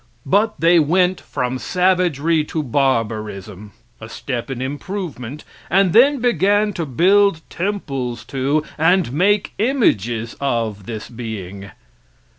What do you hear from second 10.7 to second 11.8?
this being.